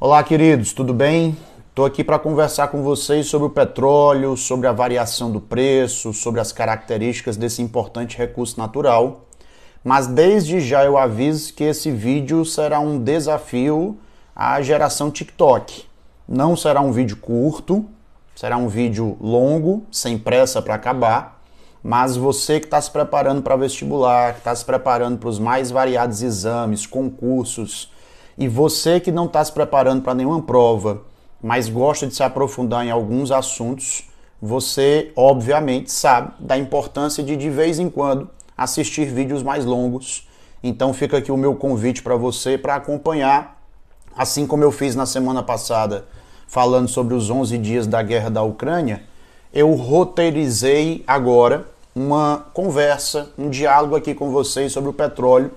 Olá, 0.00 0.24
queridos, 0.24 0.72
tudo 0.72 0.92
bem? 0.92 1.38
Estou 1.70 1.86
aqui 1.86 2.02
para 2.02 2.18
conversar 2.18 2.66
com 2.66 2.82
vocês 2.82 3.28
sobre 3.28 3.46
o 3.46 3.50
petróleo, 3.50 4.36
sobre 4.36 4.66
a 4.66 4.72
variação 4.72 5.30
do 5.30 5.40
preço, 5.40 6.12
sobre 6.12 6.40
as 6.40 6.50
características 6.50 7.36
desse 7.36 7.62
importante 7.62 8.18
recurso 8.18 8.58
natural. 8.58 9.26
Mas 9.84 10.08
desde 10.08 10.60
já 10.60 10.84
eu 10.84 10.98
aviso 10.98 11.54
que 11.54 11.62
esse 11.62 11.92
vídeo 11.92 12.44
será 12.44 12.80
um 12.80 12.98
desafio 12.98 13.96
à 14.34 14.60
geração 14.60 15.12
TikTok. 15.12 15.84
Não 16.28 16.56
será 16.56 16.80
um 16.80 16.90
vídeo 16.90 17.16
curto, 17.16 17.86
será 18.34 18.56
um 18.56 18.66
vídeo 18.66 19.16
longo, 19.20 19.84
sem 19.92 20.18
pressa 20.18 20.60
para 20.60 20.74
acabar. 20.74 21.40
Mas 21.80 22.16
você 22.16 22.58
que 22.58 22.66
está 22.66 22.80
se 22.80 22.90
preparando 22.90 23.42
para 23.42 23.54
vestibular, 23.54 24.32
que 24.32 24.38
está 24.38 24.54
se 24.56 24.64
preparando 24.64 25.18
para 25.18 25.28
os 25.28 25.38
mais 25.38 25.70
variados 25.70 26.20
exames, 26.20 26.84
concursos, 26.84 27.93
e 28.36 28.48
você 28.48 28.98
que 28.98 29.12
não 29.12 29.26
está 29.26 29.44
se 29.44 29.52
preparando 29.52 30.02
para 30.02 30.14
nenhuma 30.14 30.42
prova, 30.42 31.02
mas 31.42 31.68
gosta 31.68 32.06
de 32.06 32.14
se 32.14 32.22
aprofundar 32.22 32.84
em 32.86 32.90
alguns 32.90 33.30
assuntos, 33.30 34.08
você 34.40 35.12
obviamente 35.14 35.90
sabe 35.92 36.32
da 36.40 36.56
importância 36.56 37.22
de 37.22 37.36
de 37.36 37.48
vez 37.48 37.78
em 37.78 37.88
quando 37.88 38.28
assistir 38.56 39.06
vídeos 39.06 39.42
mais 39.42 39.64
longos. 39.64 40.28
Então 40.62 40.92
fica 40.92 41.18
aqui 41.18 41.30
o 41.30 41.36
meu 41.36 41.54
convite 41.54 42.02
para 42.02 42.16
você 42.16 42.56
para 42.56 42.74
acompanhar, 42.74 43.62
assim 44.16 44.46
como 44.46 44.64
eu 44.64 44.72
fiz 44.72 44.94
na 44.94 45.06
semana 45.06 45.42
passada, 45.42 46.06
falando 46.48 46.88
sobre 46.88 47.14
os 47.14 47.30
11 47.30 47.58
dias 47.58 47.86
da 47.86 48.02
guerra 48.02 48.30
da 48.30 48.42
Ucrânia, 48.42 49.02
eu 49.52 49.72
roteirizei 49.74 51.04
agora 51.06 51.66
uma 51.94 52.46
conversa, 52.52 53.30
um 53.38 53.48
diálogo 53.48 53.94
aqui 53.94 54.14
com 54.14 54.30
vocês 54.30 54.72
sobre 54.72 54.90
o 54.90 54.92
petróleo 54.92 55.52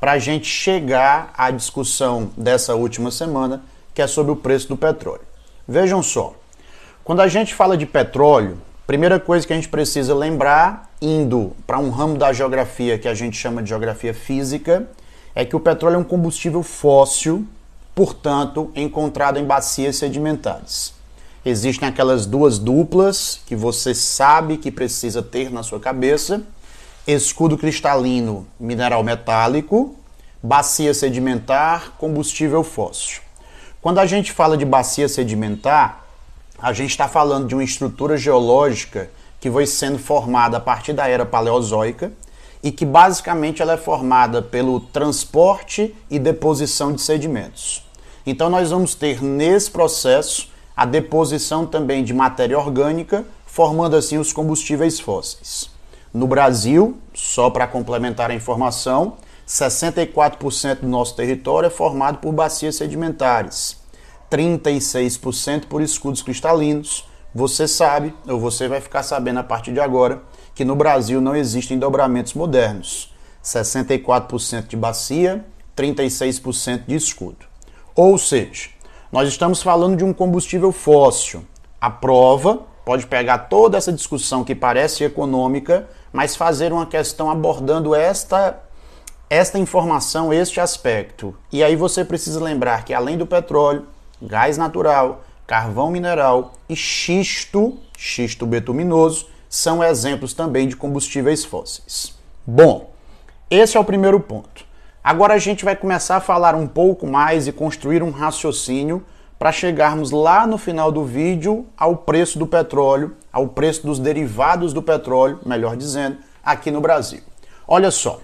para 0.00 0.12
a 0.12 0.18
gente 0.18 0.46
chegar 0.46 1.32
à 1.36 1.50
discussão 1.50 2.30
dessa 2.34 2.74
última 2.74 3.10
semana, 3.10 3.62
que 3.94 4.00
é 4.00 4.06
sobre 4.06 4.32
o 4.32 4.36
preço 4.36 4.68
do 4.68 4.76
petróleo. 4.76 5.20
Vejam 5.68 6.02
só, 6.02 6.34
quando 7.04 7.20
a 7.20 7.28
gente 7.28 7.54
fala 7.54 7.76
de 7.76 7.84
petróleo, 7.84 8.58
primeira 8.86 9.20
coisa 9.20 9.46
que 9.46 9.52
a 9.52 9.56
gente 9.56 9.68
precisa 9.68 10.14
lembrar, 10.14 10.90
indo 11.02 11.52
para 11.66 11.78
um 11.78 11.90
ramo 11.90 12.16
da 12.16 12.32
geografia 12.32 12.98
que 12.98 13.06
a 13.06 13.14
gente 13.14 13.36
chama 13.36 13.62
de 13.62 13.68
geografia 13.68 14.14
física, 14.14 14.88
é 15.34 15.44
que 15.44 15.54
o 15.54 15.60
petróleo 15.60 15.96
é 15.96 15.98
um 15.98 16.04
combustível 16.04 16.62
fóssil, 16.62 17.46
portanto, 17.94 18.70
encontrado 18.74 19.38
em 19.38 19.44
bacias 19.44 19.96
sedimentares. 19.96 20.94
Existem 21.44 21.88
aquelas 21.88 22.26
duas 22.26 22.58
duplas 22.58 23.40
que 23.46 23.54
você 23.54 23.94
sabe 23.94 24.56
que 24.56 24.70
precisa 24.70 25.22
ter 25.22 25.50
na 25.50 25.62
sua 25.62 25.78
cabeça 25.78 26.42
escudo 27.14 27.56
cristalino, 27.56 28.46
mineral 28.58 29.02
metálico, 29.02 29.94
bacia 30.42 30.94
sedimentar, 30.94 31.92
combustível 31.98 32.62
fóssil. 32.62 33.20
Quando 33.80 33.98
a 33.98 34.06
gente 34.06 34.32
fala 34.32 34.56
de 34.56 34.64
bacia 34.64 35.08
sedimentar, 35.08 36.04
a 36.58 36.72
gente 36.72 36.90
está 36.90 37.08
falando 37.08 37.48
de 37.48 37.54
uma 37.54 37.64
estrutura 37.64 38.16
geológica 38.16 39.10
que 39.40 39.50
foi 39.50 39.66
sendo 39.66 39.98
formada 39.98 40.58
a 40.58 40.60
partir 40.60 40.92
da 40.92 41.08
era 41.08 41.24
paleozoica 41.24 42.12
e 42.62 42.70
que 42.70 42.84
basicamente 42.84 43.62
ela 43.62 43.72
é 43.72 43.76
formada 43.78 44.42
pelo 44.42 44.80
transporte 44.80 45.94
e 46.10 46.18
deposição 46.18 46.92
de 46.92 47.00
sedimentos. 47.00 47.82
Então 48.26 48.50
nós 48.50 48.70
vamos 48.70 48.94
ter 48.94 49.22
nesse 49.22 49.70
processo 49.70 50.50
a 50.76 50.84
deposição 50.84 51.66
também 51.66 52.04
de 52.04 52.12
matéria 52.12 52.58
orgânica, 52.58 53.24
formando 53.46 53.96
assim 53.96 54.18
os 54.18 54.32
combustíveis 54.32 55.00
fósseis. 55.00 55.70
No 56.12 56.26
Brasil, 56.26 56.98
só 57.14 57.50
para 57.50 57.68
complementar 57.68 58.32
a 58.32 58.34
informação, 58.34 59.16
64% 59.46 60.80
do 60.80 60.88
nosso 60.88 61.14
território 61.14 61.68
é 61.68 61.70
formado 61.70 62.18
por 62.18 62.32
bacias 62.32 62.74
sedimentares, 62.76 63.80
36% 64.28 65.66
por 65.66 65.80
escudos 65.80 66.20
cristalinos. 66.20 67.08
Você 67.32 67.68
sabe, 67.68 68.12
ou 68.26 68.40
você 68.40 68.66
vai 68.66 68.80
ficar 68.80 69.04
sabendo 69.04 69.38
a 69.38 69.44
partir 69.44 69.72
de 69.72 69.78
agora, 69.78 70.20
que 70.52 70.64
no 70.64 70.74
Brasil 70.74 71.20
não 71.20 71.36
existem 71.36 71.78
dobramentos 71.78 72.34
modernos. 72.34 73.14
64% 73.44 74.66
de 74.66 74.76
bacia, 74.76 75.44
36% 75.76 76.86
de 76.88 76.96
escudo. 76.96 77.46
Ou 77.94 78.18
seja, 78.18 78.68
nós 79.12 79.28
estamos 79.28 79.62
falando 79.62 79.96
de 79.96 80.04
um 80.04 80.12
combustível 80.12 80.72
fóssil. 80.72 81.44
A 81.80 81.88
prova 81.88 82.66
pode 82.84 83.06
pegar 83.06 83.38
toda 83.38 83.78
essa 83.78 83.92
discussão 83.92 84.42
que 84.42 84.54
parece 84.54 85.04
econômica 85.04 85.88
mas 86.12 86.36
fazer 86.36 86.72
uma 86.72 86.86
questão 86.86 87.30
abordando 87.30 87.94
esta 87.94 88.60
esta 89.28 89.60
informação, 89.60 90.32
este 90.32 90.60
aspecto. 90.60 91.36
E 91.52 91.62
aí 91.62 91.76
você 91.76 92.04
precisa 92.04 92.42
lembrar 92.42 92.84
que 92.84 92.92
além 92.92 93.16
do 93.16 93.24
petróleo, 93.24 93.86
gás 94.20 94.58
natural, 94.58 95.22
carvão 95.46 95.88
mineral 95.88 96.52
e 96.68 96.74
xisto, 96.74 97.78
xisto 97.96 98.44
betuminoso, 98.44 99.28
são 99.48 99.84
exemplos 99.84 100.34
também 100.34 100.66
de 100.66 100.74
combustíveis 100.74 101.44
fósseis. 101.44 102.18
Bom, 102.44 102.90
esse 103.48 103.76
é 103.76 103.80
o 103.80 103.84
primeiro 103.84 104.18
ponto. 104.18 104.64
Agora 105.02 105.34
a 105.34 105.38
gente 105.38 105.64
vai 105.64 105.76
começar 105.76 106.16
a 106.16 106.20
falar 106.20 106.56
um 106.56 106.66
pouco 106.66 107.06
mais 107.06 107.46
e 107.46 107.52
construir 107.52 108.02
um 108.02 108.10
raciocínio 108.10 109.04
para 109.40 109.52
chegarmos 109.52 110.10
lá 110.10 110.46
no 110.46 110.58
final 110.58 110.92
do 110.92 111.02
vídeo 111.02 111.64
ao 111.74 111.96
preço 111.96 112.38
do 112.38 112.46
petróleo, 112.46 113.16
ao 113.32 113.48
preço 113.48 113.86
dos 113.86 113.98
derivados 113.98 114.74
do 114.74 114.82
petróleo, 114.82 115.40
melhor 115.46 115.78
dizendo, 115.78 116.18
aqui 116.44 116.70
no 116.70 116.78
Brasil. 116.78 117.20
Olha 117.66 117.90
só, 117.90 118.20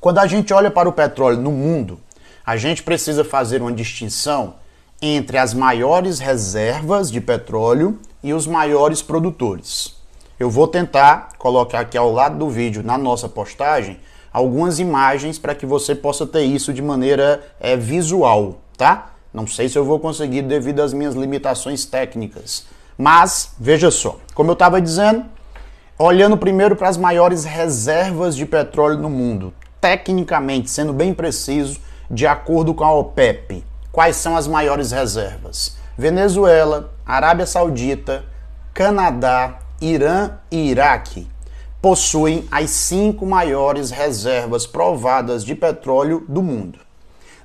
quando 0.00 0.18
a 0.18 0.26
gente 0.26 0.52
olha 0.52 0.68
para 0.68 0.88
o 0.88 0.92
petróleo 0.92 1.40
no 1.40 1.52
mundo, 1.52 2.00
a 2.44 2.56
gente 2.56 2.82
precisa 2.82 3.22
fazer 3.22 3.62
uma 3.62 3.70
distinção 3.70 4.54
entre 5.00 5.38
as 5.38 5.54
maiores 5.54 6.18
reservas 6.18 7.12
de 7.12 7.20
petróleo 7.20 7.96
e 8.20 8.34
os 8.34 8.44
maiores 8.44 9.00
produtores. 9.00 9.94
Eu 10.36 10.50
vou 10.50 10.66
tentar 10.66 11.28
colocar 11.38 11.78
aqui 11.78 11.96
ao 11.96 12.10
lado 12.10 12.36
do 12.36 12.50
vídeo, 12.50 12.82
na 12.82 12.98
nossa 12.98 13.28
postagem, 13.28 14.00
algumas 14.32 14.80
imagens 14.80 15.38
para 15.38 15.54
que 15.54 15.64
você 15.64 15.94
possa 15.94 16.26
ter 16.26 16.42
isso 16.42 16.72
de 16.72 16.82
maneira 16.82 17.40
é, 17.60 17.76
visual, 17.76 18.58
tá? 18.76 19.12
Não 19.32 19.46
sei 19.46 19.68
se 19.68 19.78
eu 19.78 19.84
vou 19.84 19.98
conseguir 20.00 20.42
devido 20.42 20.80
às 20.80 20.92
minhas 20.92 21.14
limitações 21.14 21.84
técnicas. 21.84 22.66
Mas, 22.98 23.52
veja 23.58 23.90
só, 23.90 24.18
como 24.34 24.50
eu 24.50 24.54
estava 24.54 24.80
dizendo, 24.80 25.24
olhando 25.98 26.36
primeiro 26.36 26.74
para 26.76 26.88
as 26.88 26.96
maiores 26.96 27.44
reservas 27.44 28.34
de 28.34 28.44
petróleo 28.44 28.98
no 28.98 29.08
mundo, 29.08 29.54
tecnicamente, 29.80 30.70
sendo 30.70 30.92
bem 30.92 31.14
preciso, 31.14 31.80
de 32.10 32.26
acordo 32.26 32.74
com 32.74 32.84
a 32.84 32.92
OPEP, 32.92 33.64
quais 33.92 34.16
são 34.16 34.36
as 34.36 34.46
maiores 34.46 34.90
reservas? 34.90 35.76
Venezuela, 35.96 36.92
Arábia 37.06 37.46
Saudita, 37.46 38.24
Canadá, 38.74 39.58
Irã 39.80 40.32
e 40.50 40.70
Iraque 40.70 41.28
possuem 41.80 42.46
as 42.50 42.70
cinco 42.70 43.24
maiores 43.24 43.90
reservas 43.90 44.66
provadas 44.66 45.44
de 45.44 45.54
petróleo 45.54 46.24
do 46.28 46.42
mundo. 46.42 46.78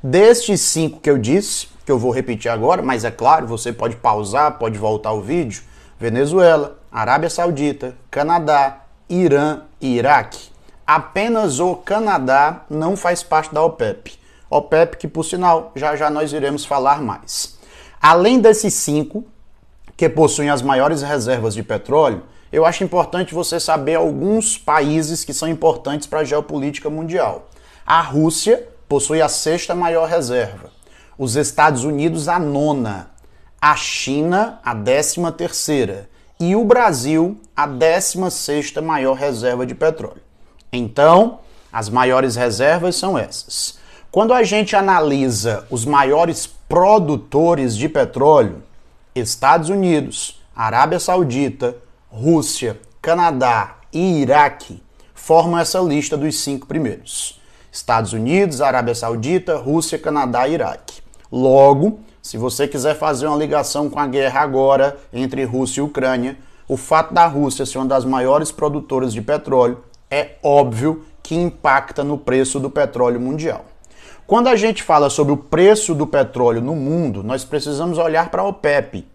Destes 0.04 0.62
cinco 0.62 1.00
que 1.00 1.10
eu 1.10 1.18
disse, 1.18 1.68
que 1.86 1.92
eu 1.92 2.00
vou 2.00 2.12
repetir 2.12 2.50
agora, 2.50 2.82
mas 2.82 3.06
é 3.06 3.12
claro, 3.12 3.46
você 3.46 3.72
pode 3.72 3.96
pausar, 3.96 4.58
pode 4.58 4.78
voltar 4.78 5.14
o 5.14 5.22
vídeo. 5.22 5.62
Venezuela, 6.00 6.80
Arábia 6.92 7.30
Saudita, 7.30 7.96
Canadá, 8.10 8.82
Irã 9.08 9.62
e 9.80 9.96
Iraque. 9.96 10.50
Apenas 10.86 11.60
o 11.60 11.76
Canadá 11.76 12.66
não 12.70 12.98
faz 12.98 13.22
parte 13.22 13.54
da 13.54 13.64
OPEP. 13.64 14.20
OPEP 14.50 14.98
que, 14.98 15.08
por 15.08 15.24
sinal, 15.24 15.72
já 15.76 15.96
já 15.96 16.10
nós 16.10 16.34
iremos 16.34 16.66
falar 16.66 17.02
mais. 17.02 17.58
Além 18.02 18.40
desses 18.40 18.74
cinco, 18.74 19.24
que 19.96 20.10
possuem 20.10 20.50
as 20.50 20.62
maiores 20.62 21.02
reservas 21.02 21.54
de 21.54 21.64
petróleo, 21.64 22.24
eu 22.52 22.66
acho 22.66 22.84
importante 22.84 23.34
você 23.34 23.60
saber 23.60 23.96
alguns 23.96 24.58
países 24.58 25.24
que 25.24 25.34
são 25.34 25.48
importantes 25.48 26.08
para 26.08 26.20
a 26.20 26.24
geopolítica 26.24 26.90
mundial. 26.90 27.50
A 27.86 28.02
Rússia 28.02 28.68
possui 28.88 29.22
a 29.22 29.30
sexta 29.30 29.74
maior 29.74 30.08
reserva 30.08 30.75
os 31.18 31.36
Estados 31.36 31.84
Unidos 31.84 32.28
a 32.28 32.40
nona, 32.40 33.12
a 33.62 33.76
China 33.76 34.60
a 34.64 34.74
décima 34.74 35.32
terceira 35.32 36.10
e 36.40 36.56
o 36.56 36.64
Brasil 36.66 37.40
a 37.56 37.66
décima 37.66 38.30
sexta 38.30 38.82
maior 38.82 39.14
reserva 39.16 39.66
de 39.66 39.74
petróleo. 39.74 40.22
Então, 40.72 41.40
as 41.72 41.90
maiores 41.90 42.36
reservas 42.36 42.96
são 42.96 43.18
essas. 43.18 43.78
Quando 44.12 44.34
a 44.34 44.44
gente 44.44 44.76
analisa 44.76 45.66
os 45.70 45.86
maiores 45.86 46.48
produtores 46.48 47.76
de 47.76 47.90
petróleo, 47.90 48.64
Estados 49.14 49.70
Unidos, 49.70 50.42
Arábia 50.56 51.00
Saudita, 51.00 51.76
Rússia, 52.10 52.80
Canadá 53.02 53.76
e 53.92 54.22
Iraque 54.22 54.82
formam 55.14 55.60
essa 55.60 55.80
lista 55.80 56.16
dos 56.16 56.40
cinco 56.40 56.68
primeiros. 56.68 57.42
Estados 57.72 58.14
Unidos, 58.14 58.62
Arábia 58.62 58.94
Saudita, 58.96 59.58
Rússia, 59.58 59.98
Canadá 59.98 60.48
e 60.48 60.54
Iraque. 60.54 60.85
Logo, 61.36 62.00
se 62.22 62.38
você 62.38 62.66
quiser 62.66 62.96
fazer 62.96 63.28
uma 63.28 63.36
ligação 63.36 63.90
com 63.90 64.00
a 64.00 64.08
guerra 64.08 64.40
agora 64.40 64.96
entre 65.12 65.44
Rússia 65.44 65.82
e 65.82 65.84
Ucrânia, 65.84 66.38
o 66.66 66.78
fato 66.78 67.14
da 67.14 67.28
Rússia 67.28 67.66
ser 67.66 67.78
uma 67.78 67.86
das 67.86 68.06
maiores 68.06 68.54
produtoras 68.54 69.12
de 69.12 69.22
petróleo 69.22 69.80
é 70.10 70.36
óbvio 70.42 71.04
que 71.22 71.36
impacta 71.36 72.06
no 72.06 72.18
preço 72.18 72.58
do 72.58 72.70
petróleo 72.70 73.20
mundial. 73.20 73.66
Quando 74.26 74.48
a 74.48 74.56
gente 74.56 74.82
fala 74.82 75.10
sobre 75.10 75.34
o 75.34 75.38
preço 75.38 75.94
do 75.94 76.08
petróleo 76.08 76.62
no 76.62 76.74
mundo, 76.74 77.22
nós 77.22 77.44
precisamos 77.44 77.98
olhar 77.98 78.32
para 78.32 78.42
a 78.42 78.48
OPEP, 78.48 79.06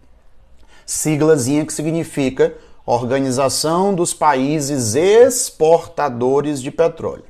siglazinha 0.85 1.65
que 1.65 1.73
significa 1.73 2.53
Organização 2.85 3.95
dos 3.95 4.13
Países 4.13 4.93
Exportadores 4.93 6.61
de 6.61 6.69
Petróleo. 6.69 7.23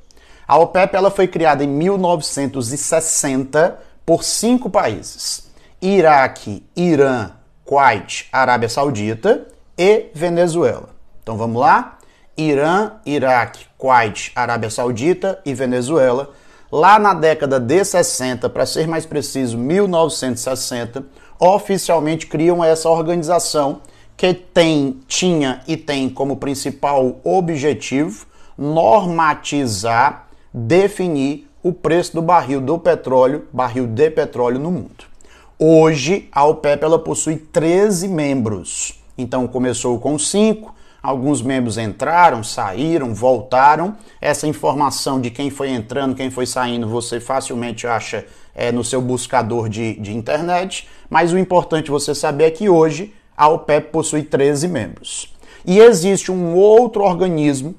A 0.46 0.60
OPEP 0.60 0.98
ela 0.98 1.10
foi 1.10 1.30
criada 1.30 1.64
em 1.64 1.68
1960 1.68 3.91
por 4.06 4.24
cinco 4.24 4.70
países: 4.70 5.50
Iraque, 5.82 6.64
Irã, 6.76 7.32
Kuwait, 7.66 8.28
Arábia 8.32 8.70
Saudita 8.70 9.48
e 9.78 10.08
Venezuela. 10.14 10.90
Então 11.22 11.38
vamos 11.38 11.62
lá? 11.62 11.98
Irã, 12.38 12.94
Iraque, 13.06 13.66
Kuwait, 13.78 14.32
Arábia 14.36 14.70
Saudita 14.70 15.40
e 15.46 15.54
Venezuela. 15.54 16.32
Lá 16.72 16.98
na 16.98 17.14
década 17.14 17.60
de 17.60 17.84
60, 17.84 18.50
para 18.50 18.66
ser 18.66 18.88
mais 18.88 19.06
preciso, 19.06 19.58
1960, 19.58 21.04
oficialmente 21.38 22.28
criam 22.28 22.64
essa 22.64 22.90
organização 22.90 23.82
que 24.16 24.34
tem, 24.34 25.00
tinha 25.08 25.62
e 25.68 25.76
tem 25.76 26.10
como 26.10 26.38
principal 26.38 27.20
objetivo 27.24 28.26
normatizar, 28.58 30.28
definir 30.54 31.50
o 31.64 31.72
preço 31.72 32.14
do 32.14 32.22
barril 32.22 32.60
do 32.60 32.78
petróleo, 32.80 33.48
barril 33.54 33.88
de 33.88 34.10
petróleo 34.10 34.60
no 34.60 34.72
mundo. 34.72 35.06
Hoje, 35.60 36.28
a 36.32 36.44
OPEP 36.46 36.84
ela 36.84 36.98
possui 36.98 37.38
13 37.38 38.08
membros. 38.08 39.00
Então 39.16 39.48
começou 39.48 40.00
com 40.00 40.18
5, 40.18 40.74
alguns 41.04 41.42
membros 41.42 41.78
entraram, 41.78 42.44
saíram, 42.44 43.14
voltaram. 43.14 43.96
Essa 44.20 44.48
informação 44.48 45.22
de 45.22 45.30
quem 45.30 45.52
foi 45.52 45.70
entrando, 45.70 46.16
quem 46.16 46.32
foi 46.32 46.48
saindo, 46.48 46.88
você 46.88 47.20
facilmente 47.20 47.86
acha 47.86 48.26
é, 48.56 48.72
no 48.72 48.84
seu 48.84 49.02
buscador 49.02 49.70
de, 49.70 49.94
de 50.00 50.16
internet. 50.16 50.88
Mas 51.10 51.32
o 51.32 51.38
importante 51.38 51.92
você 51.92 52.16
saber 52.16 52.46
é 52.46 52.52
que 52.52 52.68
hoje 52.68 53.14
a 53.38 53.48
OPEP 53.48 53.92
possui 53.92 54.24
13 54.24 54.68
membros. 54.68 55.32
E 55.64 55.78
existe 55.78 56.32
um 56.32 56.56
outro 56.56 57.04
organismo 57.04 57.76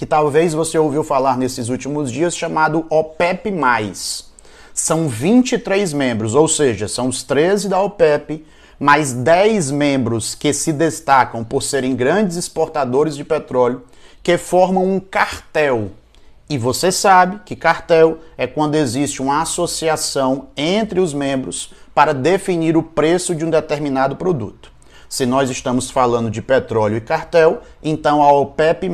que 0.00 0.06
talvez 0.06 0.54
você 0.54 0.78
ouviu 0.78 1.04
falar 1.04 1.36
nesses 1.36 1.68
últimos 1.68 2.10
dias, 2.10 2.34
chamado 2.34 2.86
OPEP+. 2.88 3.52
São 4.72 5.06
23 5.06 5.92
membros, 5.92 6.34
ou 6.34 6.48
seja, 6.48 6.88
são 6.88 7.08
os 7.08 7.22
13 7.22 7.68
da 7.68 7.78
OPEP, 7.82 8.42
mais 8.78 9.12
10 9.12 9.70
membros 9.70 10.34
que 10.34 10.54
se 10.54 10.72
destacam 10.72 11.44
por 11.44 11.62
serem 11.62 11.94
grandes 11.94 12.38
exportadores 12.38 13.14
de 13.14 13.24
petróleo, 13.24 13.82
que 14.22 14.38
formam 14.38 14.90
um 14.90 14.98
cartel. 14.98 15.90
E 16.48 16.56
você 16.56 16.90
sabe 16.90 17.40
que 17.44 17.54
cartel 17.54 18.20
é 18.38 18.46
quando 18.46 18.76
existe 18.76 19.20
uma 19.20 19.42
associação 19.42 20.48
entre 20.56 20.98
os 20.98 21.12
membros 21.12 21.74
para 21.94 22.14
definir 22.14 22.74
o 22.74 22.82
preço 22.82 23.34
de 23.34 23.44
um 23.44 23.50
determinado 23.50 24.16
produto. 24.16 24.72
Se 25.10 25.26
nós 25.26 25.50
estamos 25.50 25.90
falando 25.90 26.30
de 26.30 26.40
petróleo 26.40 26.96
e 26.96 27.02
cartel, 27.02 27.60
então 27.82 28.22
a 28.22 28.32
OPEP+, 28.32 28.88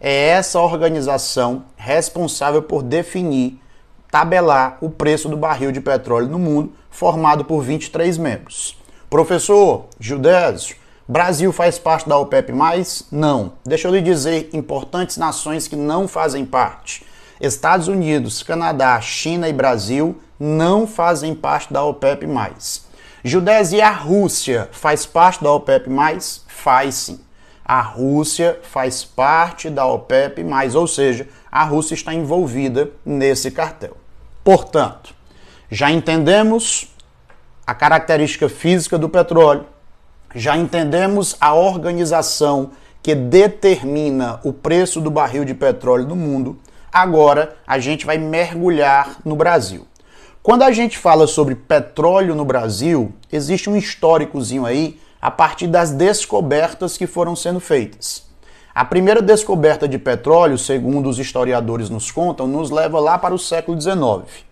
é 0.00 0.28
essa 0.28 0.60
organização 0.60 1.64
responsável 1.76 2.62
por 2.62 2.82
definir, 2.82 3.60
tabelar 4.10 4.78
o 4.80 4.90
preço 4.90 5.28
do 5.28 5.36
barril 5.36 5.72
de 5.72 5.80
petróleo 5.80 6.28
no 6.28 6.38
mundo, 6.38 6.72
formado 6.90 7.44
por 7.44 7.62
23 7.62 8.16
membros. 8.18 8.78
Professor 9.08 9.86
Gildésio, 9.98 10.76
Brasil 11.08 11.52
faz 11.52 11.78
parte 11.78 12.08
da 12.08 12.18
OPEP+? 12.18 12.52
Não. 13.12 13.52
Deixa 13.64 13.86
eu 13.86 13.92
lhe 13.92 14.00
dizer 14.00 14.50
importantes 14.52 15.16
nações 15.16 15.68
que 15.68 15.76
não 15.76 16.08
fazem 16.08 16.44
parte. 16.44 17.04
Estados 17.40 17.86
Unidos, 17.86 18.42
Canadá, 18.42 19.00
China 19.00 19.48
e 19.48 19.52
Brasil 19.52 20.20
não 20.38 20.86
fazem 20.86 21.34
parte 21.34 21.72
da 21.72 21.84
OPEP+. 21.84 22.26
Judés 23.22 23.72
e 23.72 23.80
a 23.80 23.90
Rússia 23.90 24.68
faz 24.72 25.06
parte 25.06 25.44
da 25.44 25.52
OPEP+? 25.52 25.88
Faz 26.46 26.94
sim. 26.94 27.20
A 27.68 27.80
Rússia 27.80 28.60
faz 28.62 29.02
parte 29.02 29.68
da 29.68 29.84
OPEP+, 29.84 30.40
ou 30.76 30.86
seja, 30.86 31.26
a 31.50 31.64
Rússia 31.64 31.94
está 31.94 32.14
envolvida 32.14 32.90
nesse 33.04 33.50
cartel. 33.50 33.96
Portanto, 34.44 35.12
já 35.68 35.90
entendemos 35.90 36.94
a 37.66 37.74
característica 37.74 38.48
física 38.48 38.96
do 38.96 39.08
petróleo, 39.08 39.66
já 40.32 40.56
entendemos 40.56 41.36
a 41.40 41.54
organização 41.54 42.70
que 43.02 43.16
determina 43.16 44.38
o 44.44 44.52
preço 44.52 45.00
do 45.00 45.10
barril 45.10 45.44
de 45.44 45.52
petróleo 45.52 46.06
no 46.06 46.14
mundo. 46.14 46.60
Agora 46.92 47.56
a 47.66 47.80
gente 47.80 48.06
vai 48.06 48.16
mergulhar 48.16 49.16
no 49.24 49.34
Brasil. 49.34 49.88
Quando 50.40 50.62
a 50.62 50.70
gente 50.70 50.96
fala 50.96 51.26
sobre 51.26 51.56
petróleo 51.56 52.32
no 52.32 52.44
Brasil, 52.44 53.12
existe 53.32 53.68
um 53.68 53.76
históricozinho 53.76 54.64
aí 54.64 55.00
a 55.20 55.30
partir 55.30 55.66
das 55.66 55.90
descobertas 55.90 56.96
que 56.96 57.06
foram 57.06 57.36
sendo 57.36 57.60
feitas. 57.60 58.24
A 58.74 58.84
primeira 58.84 59.22
descoberta 59.22 59.88
de 59.88 59.98
petróleo, 59.98 60.58
segundo 60.58 61.08
os 61.08 61.18
historiadores 61.18 61.88
nos 61.88 62.10
contam, 62.10 62.46
nos 62.46 62.70
leva 62.70 63.00
lá 63.00 63.18
para 63.18 63.34
o 63.34 63.38
século 63.38 63.80
XIX. 63.80 64.44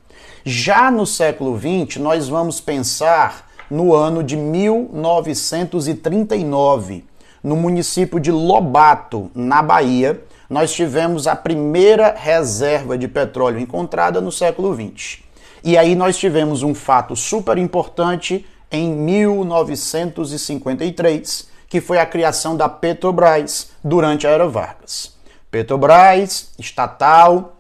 Já 0.45 0.91
no 0.91 1.07
século 1.07 1.59
XX, 1.59 1.99
nós 1.99 2.29
vamos 2.29 2.61
pensar 2.61 3.51
no 3.71 3.95
ano 3.95 4.23
de 4.23 4.37
1939, 4.37 7.05
no 7.43 7.57
município 7.57 8.19
de 8.19 8.31
Lobato, 8.31 9.31
na 9.35 9.63
Bahia, 9.63 10.23
nós 10.49 10.73
tivemos 10.73 11.27
a 11.27 11.37
primeira 11.37 12.15
reserva 12.17 12.97
de 12.97 13.07
petróleo 13.09 13.59
encontrada 13.59 14.19
no 14.21 14.33
século 14.33 14.75
XX. 14.75 15.19
E 15.63 15.77
aí 15.77 15.95
nós 15.95 16.17
tivemos 16.17 16.63
um 16.63 16.75
fato 16.75 17.15
super 17.17 17.59
importante 17.59 18.47
em 18.71 18.91
1953, 18.91 21.49
que 21.69 21.81
foi 21.81 21.99
a 21.99 22.07
criação 22.07 22.57
da 22.57 22.69
Petrobras 22.69 23.71
durante 23.83 24.25
a 24.27 24.31
Era 24.31 24.49
Vargas. 24.49 25.13
Petrobras, 25.51 26.51
estatal, 26.59 27.57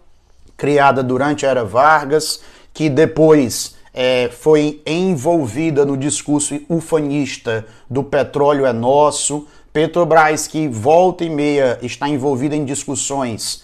criada 0.56 1.02
durante 1.02 1.46
a 1.46 1.50
Era 1.50 1.64
Vargas, 1.64 2.40
que 2.72 2.88
depois 2.88 3.74
é, 3.92 4.28
foi 4.28 4.80
envolvida 4.84 5.84
no 5.84 5.96
discurso 5.96 6.60
ufanista 6.68 7.64
do 7.88 8.02
petróleo 8.02 8.66
é 8.66 8.72
nosso. 8.72 9.46
Petrobras, 9.72 10.48
que 10.48 10.66
volta 10.66 11.24
e 11.24 11.30
meia 11.30 11.78
está 11.82 12.08
envolvida 12.08 12.56
em 12.56 12.64
discussões 12.64 13.62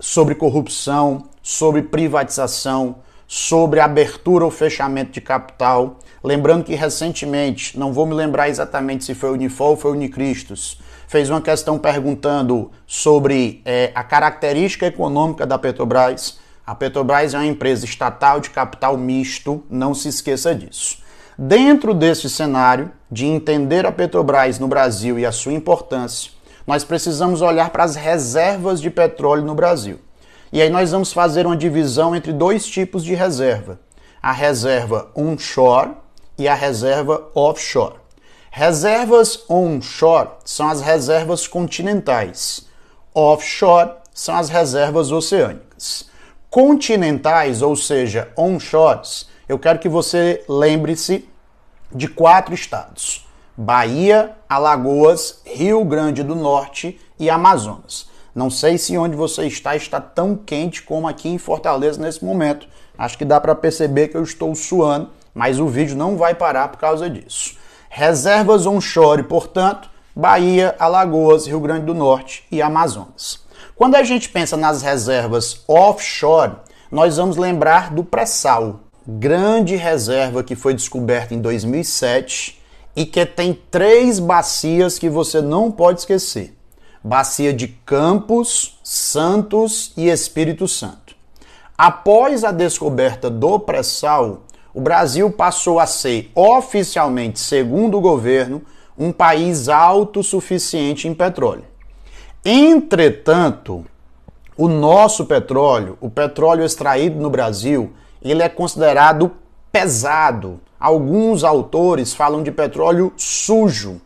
sobre 0.00 0.34
corrupção, 0.34 1.26
sobre 1.42 1.82
privatização, 1.82 2.96
sobre 3.30 3.78
abertura 3.78 4.46
ou 4.46 4.50
fechamento 4.50 5.12
de 5.12 5.20
capital. 5.20 5.98
Lembrando 6.24 6.64
que 6.64 6.74
recentemente, 6.74 7.78
não 7.78 7.92
vou 7.92 8.06
me 8.06 8.14
lembrar 8.14 8.48
exatamente 8.48 9.04
se 9.04 9.14
foi 9.14 9.28
o 9.28 9.34
Unifol 9.34 9.72
ou 9.72 9.76
foi 9.76 9.90
o 9.90 9.94
Unicristos, 9.94 10.80
fez 11.06 11.28
uma 11.28 11.42
questão 11.42 11.78
perguntando 11.78 12.70
sobre 12.86 13.60
é, 13.66 13.92
a 13.94 14.02
característica 14.02 14.86
econômica 14.86 15.46
da 15.46 15.58
Petrobras. 15.58 16.38
A 16.66 16.74
Petrobras 16.74 17.34
é 17.34 17.38
uma 17.38 17.46
empresa 17.46 17.84
estatal 17.84 18.40
de 18.40 18.48
capital 18.48 18.96
misto, 18.96 19.62
não 19.68 19.92
se 19.92 20.08
esqueça 20.08 20.54
disso. 20.54 20.98
Dentro 21.36 21.92
desse 21.92 22.30
cenário 22.30 22.90
de 23.10 23.26
entender 23.26 23.84
a 23.86 23.92
Petrobras 23.92 24.58
no 24.58 24.66
Brasil 24.66 25.18
e 25.18 25.26
a 25.26 25.32
sua 25.32 25.52
importância, 25.52 26.32
nós 26.66 26.82
precisamos 26.82 27.42
olhar 27.42 27.70
para 27.70 27.84
as 27.84 27.94
reservas 27.94 28.80
de 28.80 28.90
petróleo 28.90 29.44
no 29.44 29.54
Brasil. 29.54 29.98
E 30.52 30.62
aí 30.62 30.70
nós 30.70 30.90
vamos 30.90 31.12
fazer 31.12 31.46
uma 31.46 31.56
divisão 31.56 32.16
entre 32.16 32.32
dois 32.32 32.66
tipos 32.66 33.04
de 33.04 33.14
reserva: 33.14 33.78
a 34.22 34.32
reserva 34.32 35.10
onshore 35.14 35.92
e 36.38 36.48
a 36.48 36.54
reserva 36.54 37.28
offshore. 37.34 37.96
Reservas 38.50 39.44
onshore 39.48 40.30
são 40.44 40.68
as 40.68 40.80
reservas 40.80 41.46
continentais. 41.46 42.66
Offshore 43.14 43.92
são 44.14 44.36
as 44.36 44.48
reservas 44.48 45.12
oceânicas. 45.12 46.08
Continentais, 46.50 47.60
ou 47.60 47.76
seja, 47.76 48.32
onshores, 48.36 49.28
eu 49.48 49.58
quero 49.58 49.78
que 49.78 49.88
você 49.88 50.42
lembre-se 50.48 51.28
de 51.92 52.08
quatro 52.08 52.54
estados: 52.54 53.26
Bahia, 53.56 54.34
Alagoas, 54.48 55.42
Rio 55.44 55.84
Grande 55.84 56.22
do 56.22 56.34
Norte 56.34 56.98
e 57.18 57.28
Amazonas. 57.28 58.08
Não 58.38 58.50
sei 58.50 58.78
se 58.78 58.96
onde 58.96 59.16
você 59.16 59.48
está 59.48 59.74
está 59.74 60.00
tão 60.00 60.36
quente 60.36 60.84
como 60.84 61.08
aqui 61.08 61.28
em 61.28 61.38
Fortaleza 61.38 62.00
nesse 62.00 62.24
momento. 62.24 62.68
Acho 62.96 63.18
que 63.18 63.24
dá 63.24 63.40
para 63.40 63.52
perceber 63.52 64.06
que 64.06 64.16
eu 64.16 64.22
estou 64.22 64.54
suando, 64.54 65.10
mas 65.34 65.58
o 65.58 65.66
vídeo 65.66 65.96
não 65.96 66.16
vai 66.16 66.36
parar 66.36 66.68
por 66.68 66.78
causa 66.78 67.10
disso. 67.10 67.56
Reservas 67.90 68.64
onshore, 68.64 69.24
portanto, 69.24 69.90
Bahia, 70.14 70.76
Alagoas, 70.78 71.48
Rio 71.48 71.58
Grande 71.58 71.86
do 71.86 71.94
Norte 71.94 72.44
e 72.48 72.62
Amazonas. 72.62 73.40
Quando 73.74 73.96
a 73.96 74.04
gente 74.04 74.28
pensa 74.28 74.56
nas 74.56 74.82
reservas 74.82 75.64
offshore, 75.66 76.52
nós 76.92 77.16
vamos 77.16 77.36
lembrar 77.36 77.92
do 77.92 78.04
pré-sal, 78.04 78.82
grande 79.04 79.74
reserva 79.74 80.44
que 80.44 80.54
foi 80.54 80.74
descoberta 80.74 81.34
em 81.34 81.40
2007 81.40 82.62
e 82.94 83.04
que 83.04 83.26
tem 83.26 83.52
três 83.68 84.20
bacias 84.20 84.96
que 84.96 85.08
você 85.08 85.40
não 85.40 85.72
pode 85.72 85.98
esquecer 85.98 86.56
bacia 87.08 87.54
de 87.54 87.68
Campos, 87.68 88.78
Santos 88.84 89.94
e 89.96 90.08
Espírito 90.10 90.68
Santo. 90.68 91.16
Após 91.76 92.44
a 92.44 92.52
descoberta 92.52 93.30
do 93.30 93.58
pré-sal, 93.58 94.42
o 94.74 94.80
Brasil 94.82 95.30
passou 95.30 95.80
a 95.80 95.86
ser 95.86 96.30
oficialmente, 96.34 97.40
segundo 97.40 97.96
o 97.96 98.00
governo, 98.02 98.60
um 98.96 99.10
país 99.10 99.70
autossuficiente 99.70 101.08
em 101.08 101.14
petróleo. 101.14 101.64
Entretanto, 102.44 103.86
o 104.54 104.68
nosso 104.68 105.24
petróleo, 105.24 105.96
o 106.02 106.10
petróleo 106.10 106.62
extraído 106.62 107.18
no 107.18 107.30
Brasil, 107.30 107.90
ele 108.20 108.42
é 108.42 108.50
considerado 108.50 109.32
pesado. 109.72 110.60
Alguns 110.78 111.42
autores 111.42 112.12
falam 112.12 112.42
de 112.42 112.52
petróleo 112.52 113.14
sujo. 113.16 113.98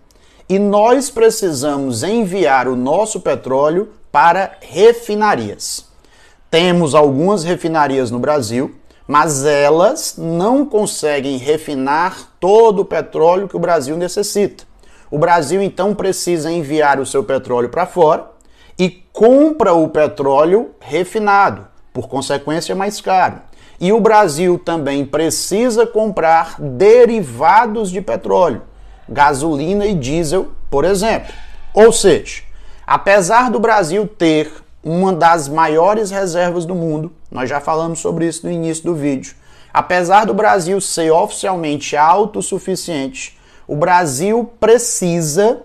E 0.48 0.58
nós 0.58 1.10
precisamos 1.10 2.02
enviar 2.02 2.68
o 2.68 2.76
nosso 2.76 3.20
petróleo 3.20 3.90
para 4.10 4.56
refinarias. 4.60 5.86
Temos 6.50 6.94
algumas 6.94 7.44
refinarias 7.44 8.10
no 8.10 8.18
Brasil, 8.18 8.74
mas 9.06 9.44
elas 9.44 10.14
não 10.18 10.66
conseguem 10.66 11.38
refinar 11.38 12.34
todo 12.38 12.80
o 12.80 12.84
petróleo 12.84 13.48
que 13.48 13.56
o 13.56 13.60
Brasil 13.60 13.96
necessita. 13.96 14.64
O 15.10 15.18
Brasil 15.18 15.62
então 15.62 15.94
precisa 15.94 16.50
enviar 16.50 16.98
o 16.98 17.06
seu 17.06 17.22
petróleo 17.22 17.68
para 17.68 17.86
fora 17.86 18.30
e 18.78 18.88
compra 19.12 19.74
o 19.74 19.88
petróleo 19.88 20.70
refinado, 20.80 21.66
por 21.92 22.08
consequência 22.08 22.74
mais 22.74 23.00
caro. 23.00 23.40
E 23.78 23.92
o 23.92 24.00
Brasil 24.00 24.58
também 24.58 25.04
precisa 25.04 25.86
comprar 25.86 26.56
derivados 26.58 27.90
de 27.90 28.00
petróleo, 28.00 28.62
gasolina 29.08 29.86
e 29.86 29.94
diesel, 29.94 30.52
por 30.70 30.84
exemplo. 30.84 31.32
Ou 31.74 31.92
seja, 31.92 32.42
apesar 32.86 33.50
do 33.50 33.58
Brasil 33.58 34.06
ter 34.06 34.52
uma 34.82 35.12
das 35.12 35.48
maiores 35.48 36.10
reservas 36.10 36.64
do 36.64 36.74
mundo, 36.74 37.12
nós 37.30 37.48
já 37.48 37.60
falamos 37.60 38.00
sobre 38.00 38.26
isso 38.26 38.46
no 38.46 38.52
início 38.52 38.84
do 38.84 38.94
vídeo. 38.94 39.34
Apesar 39.72 40.26
do 40.26 40.34
Brasil 40.34 40.80
ser 40.80 41.10
oficialmente 41.10 41.96
autossuficiente, 41.96 43.38
o 43.66 43.76
Brasil 43.76 44.50
precisa 44.60 45.62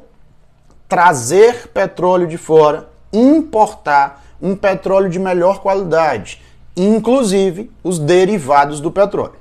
trazer 0.87 1.67
petróleo 1.69 2.27
de 2.27 2.37
fora 2.37 2.87
importar 3.11 4.23
um 4.41 4.55
petróleo 4.55 5.09
de 5.09 5.19
melhor 5.19 5.59
qualidade, 5.59 6.41
inclusive 6.75 7.71
os 7.83 7.99
derivados 7.99 8.79
do 8.79 8.91
petróleo. 8.91 9.35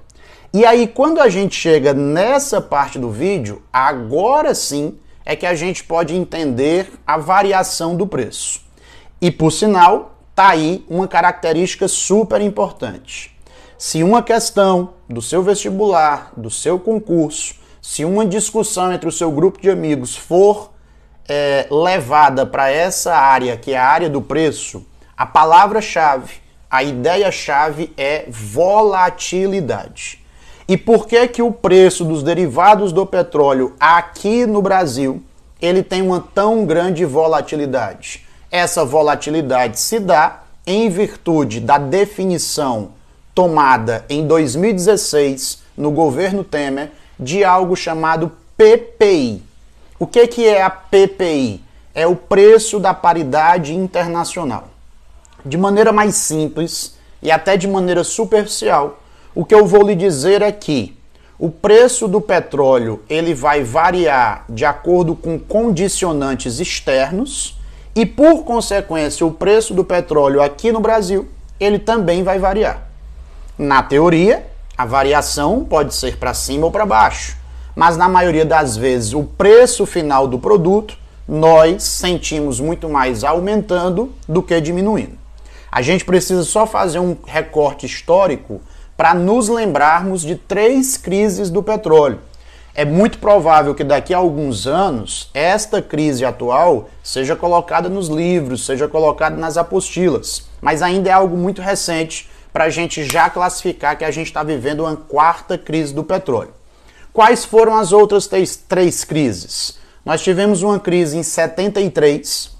E 0.53 0.65
aí, 0.65 0.87
quando 0.87 1.21
a 1.21 1.29
gente 1.29 1.55
chega 1.55 1.93
nessa 1.93 2.61
parte 2.61 2.99
do 2.99 3.11
vídeo, 3.11 3.63
agora 3.73 4.55
sim 4.55 4.99
é 5.25 5.35
que 5.35 5.45
a 5.45 5.55
gente 5.55 5.83
pode 5.83 6.15
entender 6.15 6.93
a 7.07 7.19
variação 7.19 7.97
do 7.97 8.07
preço. 8.07 8.65
E 9.21 9.31
por 9.31 9.51
sinal, 9.51 10.19
tá 10.35 10.51
aí 10.51 10.85
uma 10.89 11.09
característica 11.09 11.89
super 11.89 12.41
importante. 12.41 13.37
Se 13.77 14.03
uma 14.03 14.23
questão 14.23 14.95
do 15.09 15.21
seu 15.21 15.43
vestibular, 15.43 16.33
do 16.37 16.51
seu 16.51 16.79
concurso, 16.79 17.57
se 17.83 18.05
uma 18.05 18.25
discussão 18.25 18.93
entre 18.93 19.09
o 19.09 19.13
seu 19.13 19.31
grupo 19.31 19.61
de 19.61 19.69
amigos 19.69 20.17
for 20.17 20.73
é, 21.29 21.67
levada 21.71 22.47
para 22.47 22.71
essa 22.71 23.15
área, 23.15 23.57
que 23.57 23.73
é 23.73 23.79
a 23.79 23.87
área 23.87 24.09
do 24.09 24.23
preço, 24.23 24.87
a 25.17 25.27
palavra-chave, 25.27 26.35
a 26.71 26.83
ideia-chave 26.83 27.93
é 27.97 28.27
volatilidade. 28.29 30.26
E 30.69 30.77
por 30.77 31.07
que 31.07 31.29
que 31.29 31.43
o 31.43 31.53
preço 31.53 32.05
dos 32.05 32.23
derivados 32.23 32.93
do 32.93 33.07
petróleo 33.07 33.75
aqui 33.79 34.47
no 34.47 34.61
Brasil 34.61 35.23
ele 35.61 35.83
tem 35.83 36.03
uma 36.03 36.21
tão 36.21 36.67
grande 36.67 37.05
volatilidade? 37.05 38.27
Essa 38.51 38.85
volatilidade 38.85 39.79
se 39.79 40.01
dá 40.01 40.43
em 40.67 40.89
virtude 40.89 41.61
da 41.61 41.79
definição 41.79 42.91
tomada 43.35 44.05
em 44.09 44.27
2016 44.27 45.63
no 45.77 45.91
governo 45.91 46.43
Temer 46.43 46.91
de 47.19 47.45
algo 47.45 47.77
chamado 47.77 48.33
PPI, 48.57 49.43
o 49.99 50.07
que, 50.07 50.27
que 50.27 50.47
é 50.47 50.63
a 50.63 50.69
PPI? 50.69 51.63
É 51.95 52.07
o 52.07 52.15
preço 52.15 52.79
da 52.79 52.93
paridade 52.93 53.75
internacional. 53.75 54.69
De 55.45 55.57
maneira 55.57 55.91
mais 55.91 56.17
simples 56.17 56.97
e 57.23 57.31
até 57.31 57.57
de 57.57 57.67
maneira 57.67 58.05
superficial, 58.05 58.99
o 59.37 59.45
que 59.45 59.55
eu 59.55 59.65
vou 59.65 59.87
lhe 59.87 59.95
dizer 59.95 60.43
é 60.43 60.51
que 60.51 60.99
o 61.39 61.49
preço 61.49 62.09
do 62.09 62.21
petróleo 62.21 63.05
ele 63.09 63.35
vai 63.35 63.63
variar 63.63 64.45
de 64.49 64.65
acordo 64.65 65.15
com 65.15 65.39
condicionantes 65.39 66.59
externos 66.59 67.57
e, 67.95 68.05
por 68.05 68.43
consequência, 68.43 69.25
o 69.25 69.31
preço 69.31 69.73
do 69.73 69.85
petróleo 69.85 70.43
aqui 70.43 70.73
no 70.73 70.81
Brasil 70.81 71.29
ele 71.61 71.79
também 71.79 72.25
vai 72.25 72.41
variar. 72.41 72.89
Na 73.57 73.83
teoria, 73.83 74.45
a 74.77 74.85
variação 74.85 75.65
pode 75.65 75.95
ser 75.95 76.17
para 76.17 76.35
cima 76.35 76.67
ou 76.67 76.73
para 76.73 76.85
baixo 76.85 77.37
mas 77.77 77.99
na 77.99 78.09
maioria 78.09 78.47
das 78.47 78.75
vezes 78.75 79.13
o 79.13 79.23
preço 79.23 79.85
final 79.85 80.27
do 80.27 80.39
produto 80.39 80.97
nós 81.29 81.83
sentimos 81.83 82.59
muito 82.59 82.89
mais 82.89 83.23
aumentando 83.23 84.13
do 84.27 84.43
que 84.43 84.59
diminuindo. 84.61 85.19
A 85.71 85.83
gente 85.83 86.05
precisa 86.05 86.43
só 86.43 86.67
fazer 86.67 86.99
um 86.99 87.15
recorte 87.27 87.85
histórico 87.85 88.63
para 88.97 89.15
nos 89.15 89.49
lembrarmos 89.49 90.23
de 90.23 90.37
três 90.37 90.97
crises 90.97 91.51
do 91.51 91.63
petróleo. 91.63 92.21
É 92.75 92.85
muito 92.85 93.19
provável 93.19 93.75
que 93.75 93.83
daqui 93.83 94.13
a 94.13 94.19
alguns 94.19 94.67
anos 94.67 95.31
esta 95.33 95.81
crise 95.81 96.25
atual 96.25 96.91
seja 97.03 97.35
colocada 97.35 97.89
nos 97.89 98.09
livros, 98.09 98.67
seja 98.67 98.87
colocada 98.87 99.37
nas 99.37 99.57
apostilas, 99.57 100.47
mas 100.61 100.83
ainda 100.83 101.09
é 101.09 101.13
algo 101.13 101.37
muito 101.37 101.63
recente 101.63 102.29
para 102.53 102.65
a 102.65 102.71
gente 102.71 103.05
já 103.05 103.31
classificar 103.31 103.97
que 103.97 104.05
a 104.05 104.11
gente 104.11 104.27
está 104.27 104.43
vivendo 104.43 104.81
uma 104.81 104.97
quarta 104.97 105.57
crise 105.57 105.95
do 105.95 106.05
petróleo. 106.05 106.53
Quais 107.13 107.47
foram 107.47 107.77
as 107.77 107.93
outras 107.93 108.27
três, 108.27 108.57
três 108.57 109.05
crises? 109.05 109.79
Nós 110.05 110.23
tivemos 110.23 110.63
uma 110.63 110.79
crise 110.79 111.17
em 111.17 111.23
73, 111.23 112.51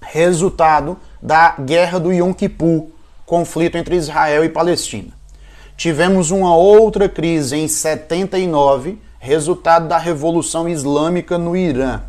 resultado 0.00 0.98
da 1.22 1.54
guerra 1.60 2.00
do 2.00 2.10
Yom 2.10 2.32
Kippur, 2.32 2.88
conflito 3.26 3.76
entre 3.76 3.96
Israel 3.96 4.42
e 4.42 4.48
Palestina. 4.48 5.19
Tivemos 5.80 6.30
uma 6.30 6.54
outra 6.54 7.08
crise 7.08 7.56
em 7.56 7.66
79, 7.66 8.98
resultado 9.18 9.88
da 9.88 9.96
Revolução 9.96 10.68
Islâmica 10.68 11.38
no 11.38 11.56
Irã. 11.56 12.02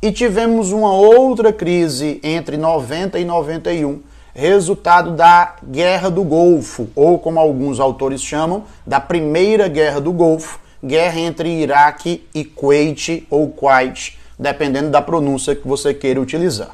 E 0.00 0.10
tivemos 0.10 0.72
uma 0.72 0.94
outra 0.94 1.52
crise 1.52 2.18
entre 2.22 2.56
90 2.56 3.18
e 3.18 3.24
91, 3.26 4.00
resultado 4.32 5.10
da 5.10 5.56
Guerra 5.62 6.10
do 6.10 6.24
Golfo, 6.24 6.88
ou 6.96 7.18
como 7.18 7.38
alguns 7.38 7.78
autores 7.78 8.22
chamam, 8.22 8.64
da 8.86 8.98
Primeira 8.98 9.68
Guerra 9.68 10.00
do 10.00 10.14
Golfo, 10.14 10.58
guerra 10.82 11.20
entre 11.20 11.50
Iraque 11.50 12.26
e 12.34 12.42
Kuwait 12.42 13.26
ou 13.28 13.50
Kuwait, 13.50 14.18
dependendo 14.38 14.88
da 14.88 15.02
pronúncia 15.02 15.54
que 15.54 15.68
você 15.68 15.92
queira 15.92 16.22
utilizar. 16.22 16.70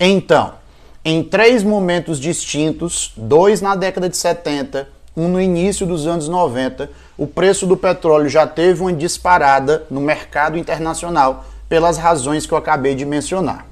Então, 0.00 0.54
em 1.04 1.22
três 1.22 1.62
momentos 1.62 2.18
distintos, 2.18 3.12
dois 3.16 3.60
na 3.60 3.76
década 3.76 4.08
de 4.08 4.16
70, 4.16 4.88
um 5.16 5.28
no 5.28 5.40
início 5.40 5.86
dos 5.86 6.06
anos 6.06 6.28
90, 6.28 6.90
o 7.16 7.26
preço 7.26 7.66
do 7.66 7.76
petróleo 7.76 8.28
já 8.28 8.46
teve 8.46 8.80
uma 8.80 8.92
disparada 8.92 9.84
no 9.90 10.00
mercado 10.00 10.58
internacional 10.58 11.44
pelas 11.68 11.96
razões 11.96 12.46
que 12.46 12.52
eu 12.52 12.58
acabei 12.58 12.94
de 12.94 13.04
mencionar. 13.04 13.66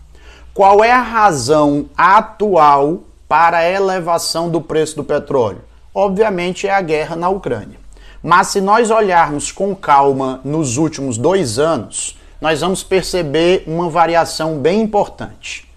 Qual 0.55 0.85
é 0.85 0.93
a 0.93 1.01
razão 1.01 1.87
atual 1.97 3.05
para 3.29 3.59
a 3.59 3.71
elevação 3.71 4.51
do 4.51 4.61
preço 4.61 4.97
do 4.97 5.05
petróleo? 5.05 5.63
Obviamente 5.95 6.67
é 6.67 6.75
a 6.75 6.81
guerra 6.81 7.17
na 7.17 7.29
Ucrânia. 7.29 7.79
Mas 8.23 8.49
se 8.49 8.61
nós 8.61 8.91
olharmos 8.91 9.51
com 9.51 9.75
calma 9.75 10.41
nos 10.45 10.77
últimos 10.77 11.19
dois 11.19 11.59
anos, 11.59 12.19
nós 12.41 12.61
vamos 12.61 12.83
perceber 12.83 13.65
uma 13.67 13.89
variação 13.89 14.59
bem 14.59 14.81
importante. 14.83 15.69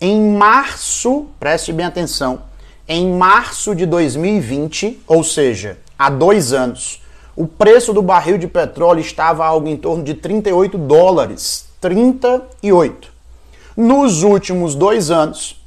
Em 0.00 0.36
março, 0.36 1.26
preste 1.38 1.72
bem 1.72 1.86
atenção, 1.86 2.40
em 2.88 3.12
março 3.12 3.74
de 3.74 3.86
2020, 3.86 5.02
ou 5.06 5.24
seja, 5.24 5.78
há 5.98 6.10
dois 6.10 6.52
anos, 6.52 7.02
o 7.34 7.46
preço 7.46 7.92
do 7.92 8.02
barril 8.02 8.38
de 8.38 8.46
petróleo 8.46 9.00
estava 9.00 9.44
algo 9.44 9.66
em 9.66 9.76
torno 9.76 10.04
de 10.04 10.14
38 10.14 10.76
dólares. 10.78 11.66
38. 11.80 13.08
Nos 13.76 14.22
últimos 14.22 14.74
dois 14.74 15.10
anos, 15.10 15.60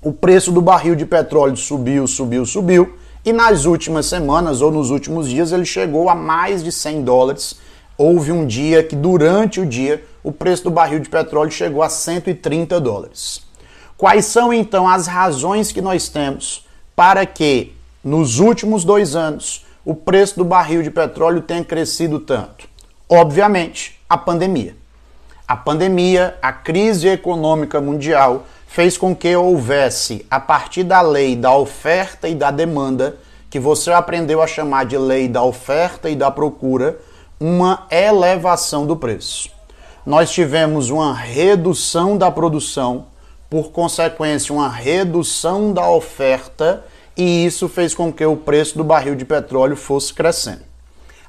o 0.00 0.12
preço 0.12 0.50
do 0.50 0.62
barril 0.62 0.94
de 0.94 1.04
petróleo 1.04 1.56
subiu, 1.56 2.06
subiu, 2.06 2.46
subiu 2.46 2.94
e 3.24 3.32
nas 3.32 3.64
últimas 3.64 4.06
semanas 4.06 4.62
ou 4.62 4.70
nos 4.70 4.90
últimos 4.90 5.28
dias 5.28 5.52
ele 5.52 5.64
chegou 5.64 6.08
a 6.08 6.14
mais 6.14 6.62
de 6.62 6.72
100 6.72 7.02
dólares. 7.02 7.56
Houve 7.98 8.32
um 8.32 8.46
dia 8.46 8.82
que 8.82 8.96
durante 8.96 9.60
o 9.60 9.66
dia 9.66 10.04
o 10.22 10.32
preço 10.32 10.64
do 10.64 10.70
barril 10.70 11.00
de 11.00 11.08
petróleo 11.08 11.50
chegou 11.50 11.82
a 11.82 11.88
130 11.88 12.80
dólares. 12.80 13.43
Quais 13.96 14.26
são 14.26 14.52
então 14.52 14.88
as 14.88 15.06
razões 15.06 15.70
que 15.70 15.80
nós 15.80 16.08
temos 16.08 16.66
para 16.96 17.24
que 17.24 17.74
nos 18.02 18.38
últimos 18.38 18.84
dois 18.84 19.14
anos 19.14 19.64
o 19.84 19.94
preço 19.94 20.36
do 20.36 20.44
barril 20.44 20.82
de 20.82 20.90
petróleo 20.90 21.42
tenha 21.42 21.64
crescido 21.64 22.18
tanto? 22.18 22.68
Obviamente, 23.08 24.00
a 24.08 24.18
pandemia. 24.18 24.76
A 25.46 25.56
pandemia, 25.56 26.36
a 26.42 26.52
crise 26.52 27.08
econômica 27.08 27.80
mundial 27.80 28.46
fez 28.66 28.98
com 28.98 29.14
que 29.14 29.36
houvesse, 29.36 30.26
a 30.28 30.40
partir 30.40 30.82
da 30.82 31.00
lei 31.00 31.36
da 31.36 31.54
oferta 31.54 32.26
e 32.26 32.34
da 32.34 32.50
demanda, 32.50 33.16
que 33.48 33.60
você 33.60 33.92
aprendeu 33.92 34.42
a 34.42 34.48
chamar 34.48 34.84
de 34.86 34.98
lei 34.98 35.28
da 35.28 35.44
oferta 35.44 36.10
e 36.10 36.16
da 36.16 36.28
procura, 36.28 36.98
uma 37.38 37.86
elevação 37.88 38.84
do 38.84 38.96
preço. 38.96 39.50
Nós 40.04 40.32
tivemos 40.32 40.90
uma 40.90 41.14
redução 41.14 42.18
da 42.18 42.30
produção, 42.32 43.06
por 43.54 43.70
consequência, 43.70 44.52
uma 44.52 44.68
redução 44.68 45.72
da 45.72 45.88
oferta, 45.88 46.84
e 47.16 47.46
isso 47.46 47.68
fez 47.68 47.94
com 47.94 48.12
que 48.12 48.26
o 48.26 48.36
preço 48.36 48.76
do 48.76 48.82
barril 48.82 49.14
de 49.14 49.24
petróleo 49.24 49.76
fosse 49.76 50.12
crescendo. 50.12 50.62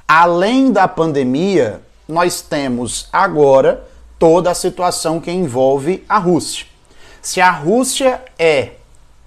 Além 0.08 0.72
da 0.72 0.88
pandemia, 0.88 1.82
nós 2.10 2.42
temos 2.42 3.08
agora 3.14 3.86
toda 4.18 4.50
a 4.50 4.56
situação 4.56 5.22
que 5.22 5.30
envolve 5.30 6.04
a 6.10 6.18
Rússia. 6.18 6.66
Se 7.22 7.40
a 7.40 7.52
Rússia 7.52 8.20
é 8.40 8.72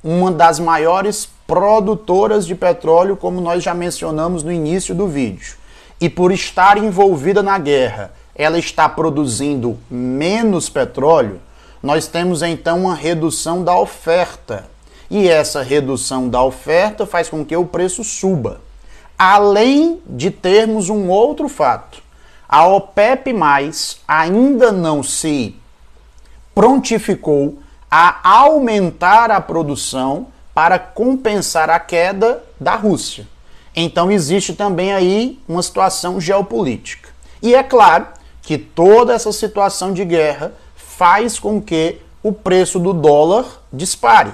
uma 0.02 0.32
das 0.32 0.58
maiores 0.58 1.28
produtoras 1.46 2.44
de 2.44 2.56
petróleo, 2.56 3.16
como 3.16 3.40
nós 3.40 3.62
já 3.62 3.74
mencionamos 3.74 4.42
no 4.42 4.50
início 4.50 4.92
do 4.92 5.06
vídeo, 5.06 5.54
e 6.00 6.10
por 6.10 6.32
estar 6.32 6.76
envolvida 6.76 7.44
na 7.44 7.58
guerra, 7.58 8.10
ela 8.34 8.58
está 8.58 8.88
produzindo 8.88 9.78
menos 9.88 10.68
petróleo, 10.68 11.40
nós 11.82 12.06
temos 12.06 12.42
então 12.42 12.82
uma 12.84 12.94
redução 12.94 13.62
da 13.62 13.78
oferta. 13.78 14.66
E 15.10 15.28
essa 15.28 15.62
redução 15.62 16.28
da 16.28 16.42
oferta 16.42 17.06
faz 17.06 17.28
com 17.28 17.44
que 17.44 17.56
o 17.56 17.64
preço 17.64 18.04
suba. 18.04 18.60
Além 19.18 20.00
de 20.06 20.30
termos 20.30 20.90
um 20.90 21.08
outro 21.08 21.48
fato, 21.48 22.02
a 22.48 22.66
OPEP 22.66 23.34
ainda 24.06 24.70
não 24.70 25.02
se 25.02 25.56
prontificou 26.54 27.58
a 27.90 28.18
aumentar 28.22 29.30
a 29.30 29.40
produção 29.40 30.28
para 30.54 30.78
compensar 30.78 31.70
a 31.70 31.78
queda 31.78 32.42
da 32.60 32.74
Rússia. 32.74 33.26
Então 33.74 34.10
existe 34.10 34.54
também 34.54 34.92
aí 34.92 35.38
uma 35.48 35.62
situação 35.62 36.20
geopolítica. 36.20 37.10
E 37.40 37.54
é 37.54 37.62
claro 37.62 38.08
que 38.42 38.58
toda 38.58 39.14
essa 39.14 39.30
situação 39.30 39.92
de 39.92 40.04
guerra 40.04 40.52
faz 40.98 41.38
com 41.38 41.62
que 41.62 41.98
o 42.24 42.32
preço 42.32 42.80
do 42.80 42.92
dólar 42.92 43.46
dispare. 43.72 44.32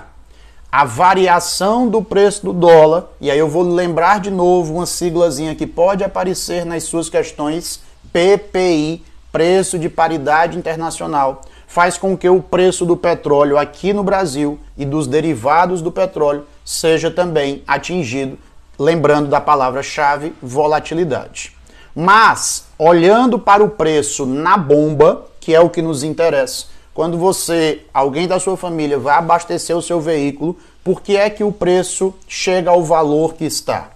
A 0.72 0.82
variação 0.82 1.86
do 1.86 2.02
preço 2.02 2.42
do 2.42 2.54
dólar, 2.54 3.04
e 3.20 3.30
aí 3.30 3.38
eu 3.38 3.50
vou 3.50 3.62
lembrar 3.62 4.18
de 4.18 4.30
novo 4.30 4.76
uma 4.76 4.86
siglazinha 4.86 5.54
que 5.54 5.66
pode 5.66 6.02
aparecer 6.02 6.64
nas 6.64 6.84
suas 6.84 7.10
questões 7.10 7.82
PPI, 8.10 9.04
preço 9.30 9.78
de 9.78 9.90
paridade 9.90 10.56
internacional 10.56 11.42
faz 11.66 11.98
com 11.98 12.16
que 12.16 12.28
o 12.28 12.40
preço 12.40 12.86
do 12.86 12.96
petróleo 12.96 13.58
aqui 13.58 13.92
no 13.92 14.04
Brasil 14.04 14.60
e 14.78 14.84
dos 14.84 15.08
derivados 15.08 15.82
do 15.82 15.90
petróleo 15.90 16.44
seja 16.64 17.10
também 17.10 17.64
atingido, 17.66 18.38
lembrando 18.78 19.28
da 19.28 19.40
palavra-chave 19.40 20.32
volatilidade. 20.40 21.52
Mas, 21.94 22.66
olhando 22.78 23.40
para 23.40 23.62
o 23.62 23.70
preço 23.70 24.24
na 24.24 24.56
bomba, 24.56 25.26
que 25.44 25.54
é 25.54 25.60
o 25.60 25.68
que 25.68 25.82
nos 25.82 26.02
interessa, 26.02 26.66
quando 26.94 27.18
você, 27.18 27.82
alguém 27.92 28.26
da 28.26 28.40
sua 28.40 28.56
família, 28.56 28.98
vai 28.98 29.18
abastecer 29.18 29.76
o 29.76 29.82
seu 29.82 30.00
veículo, 30.00 30.56
por 30.82 31.02
que 31.02 31.18
é 31.18 31.28
que 31.28 31.44
o 31.44 31.52
preço 31.52 32.14
chega 32.26 32.70
ao 32.70 32.82
valor 32.82 33.34
que 33.34 33.44
está? 33.44 33.90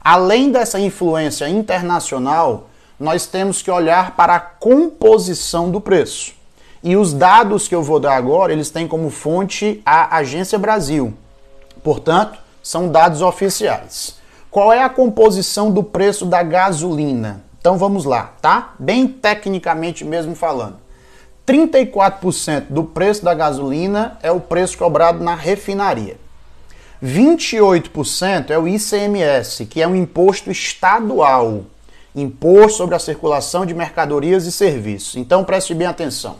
Além 0.00 0.50
dessa 0.50 0.80
influência 0.80 1.46
internacional, 1.46 2.70
nós 2.98 3.26
temos 3.26 3.60
que 3.60 3.70
olhar 3.70 4.16
para 4.16 4.36
a 4.36 4.40
composição 4.40 5.70
do 5.70 5.78
preço. 5.78 6.32
E 6.82 6.96
os 6.96 7.12
dados 7.12 7.68
que 7.68 7.74
eu 7.74 7.82
vou 7.82 8.00
dar 8.00 8.16
agora, 8.16 8.52
eles 8.52 8.70
têm 8.70 8.88
como 8.88 9.10
fonte 9.10 9.82
a 9.84 10.16
Agência 10.16 10.58
Brasil. 10.58 11.12
Portanto, 11.82 12.38
são 12.62 12.88
dados 12.88 13.20
oficiais. 13.20 14.16
Qual 14.50 14.72
é 14.72 14.82
a 14.82 14.88
composição 14.88 15.70
do 15.70 15.82
preço 15.82 16.24
da 16.24 16.42
gasolina? 16.42 17.42
Então 17.58 17.76
vamos 17.76 18.04
lá, 18.04 18.32
tá? 18.40 18.74
Bem 18.78 19.06
tecnicamente 19.06 20.02
mesmo 20.02 20.34
falando. 20.34 20.83
34% 21.46 22.66
do 22.70 22.84
preço 22.84 23.24
da 23.24 23.34
gasolina 23.34 24.18
é 24.22 24.32
o 24.32 24.40
preço 24.40 24.78
cobrado 24.78 25.22
na 25.22 25.34
refinaria. 25.34 26.16
28% 27.02 28.50
é 28.50 28.58
o 28.58 28.66
ICMS, 28.66 29.66
que 29.66 29.82
é 29.82 29.86
um 29.86 29.94
imposto 29.94 30.50
estadual, 30.50 31.64
imposto 32.16 32.78
sobre 32.78 32.94
a 32.94 32.98
circulação 32.98 33.66
de 33.66 33.74
mercadorias 33.74 34.46
e 34.46 34.52
serviços. 34.52 35.16
Então 35.16 35.44
preste 35.44 35.74
bem 35.74 35.86
atenção. 35.86 36.36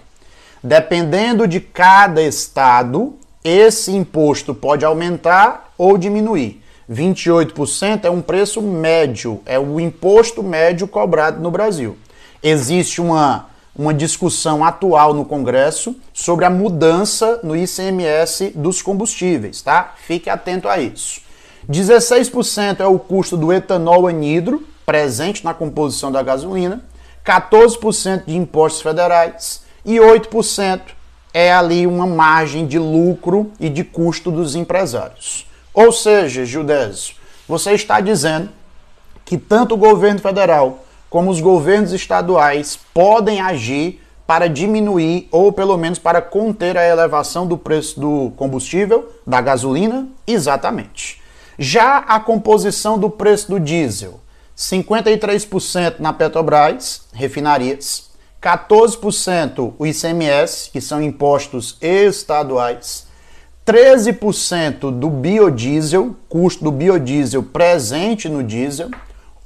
Dependendo 0.62 1.47
de 1.47 1.61
cada 1.61 2.23
estado, 2.23 3.14
esse 3.45 3.93
imposto 3.93 4.55
pode 4.55 4.87
aumentar 4.87 5.75
ou 5.77 5.99
diminuir. 5.99 6.62
28% 6.90 8.05
é 8.05 8.11
um 8.11 8.23
preço 8.23 8.62
médio, 8.62 9.43
é 9.45 9.59
o 9.59 9.79
imposto 9.79 10.43
médio 10.43 10.88
cobrado 10.88 11.43
no 11.43 11.51
Brasil. 11.51 11.99
Existe 12.43 13.01
uma, 13.03 13.51
uma 13.77 13.93
discussão 13.93 14.65
atual 14.65 15.13
no 15.13 15.25
Congresso 15.25 15.97
sobre 16.13 16.45
a 16.45 16.51
mudança 16.51 17.41
no 17.43 17.57
ICMS 17.57 18.53
dos 18.55 18.81
combustíveis, 18.81 19.63
tá? 19.63 19.95
Fique 19.97 20.31
atento 20.31 20.69
a 20.69 20.79
isso. 20.79 21.21
16% 21.69 22.81
é 22.81 22.87
o 22.87 22.99
custo 22.99 23.37
do 23.37 23.53
etanol 23.53 24.07
anidro, 24.07 24.63
presente 24.87 25.45
na 25.45 25.55
composição 25.55 26.13
da 26.13 26.23
gasolina, 26.23 26.85
14% 27.25 28.27
de 28.27 28.37
impostos 28.37 28.83
federais, 28.83 29.63
e 29.85 29.97
8% 29.97 30.81
é 31.33 31.53
ali 31.53 31.87
uma 31.87 32.07
margem 32.07 32.67
de 32.67 32.79
lucro 32.79 33.51
e 33.59 33.69
de 33.69 33.83
custo 33.83 34.31
dos 34.31 34.55
empresários. 34.55 35.47
Ou 35.73 35.91
seja, 35.91 36.45
Gildésio, 36.45 37.17
você 37.49 37.73
está 37.73 38.01
dizendo 38.01 38.51
que 39.25 39.37
tanto 39.37 39.75
o 39.75 39.79
governo 39.79 40.21
federal 40.21 40.84
como 41.14 41.31
os 41.31 41.40
governos 41.40 41.92
estaduais 41.92 42.77
podem 42.92 43.40
agir 43.40 44.03
para 44.27 44.48
diminuir 44.48 45.29
ou 45.31 45.53
pelo 45.53 45.77
menos 45.77 45.96
para 45.96 46.20
conter 46.20 46.77
a 46.77 46.85
elevação 46.85 47.46
do 47.46 47.57
preço 47.57 48.00
do 48.00 48.33
combustível, 48.35 49.09
da 49.24 49.40
gasolina? 49.40 50.09
Exatamente. 50.27 51.22
Já 51.57 51.98
a 51.98 52.18
composição 52.18 52.98
do 52.98 53.09
preço 53.09 53.48
do 53.48 53.61
diesel, 53.61 54.20
53% 54.59 56.00
na 56.00 56.12
Petrobras, 56.12 57.03
refinarias, 57.12 58.11
14% 58.42 59.72
o 59.79 59.87
ICMS, 59.87 60.68
que 60.72 60.81
são 60.81 61.00
impostos 61.00 61.79
estaduais, 61.81 63.07
13% 63.64 64.90
do 64.90 65.09
biodiesel, 65.09 66.16
custo 66.29 66.64
do 66.64 66.72
biodiesel 66.72 67.44
presente 67.44 68.29
no 68.29 68.42
diesel, 68.42 68.90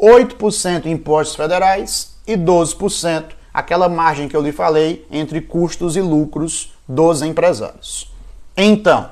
8% 0.01 0.87
impostos 0.87 1.37
federais 1.37 2.17
e 2.27 2.37
12% 2.37 3.39
aquela 3.53 3.89
margem 3.89 4.29
que 4.29 4.37
eu 4.37 4.43
lhe 4.43 4.53
falei 4.53 5.05
entre 5.11 5.41
custos 5.41 5.97
e 5.97 6.01
lucros 6.01 6.73
dos 6.87 7.23
empresários. 7.23 8.13
Então, 8.57 9.11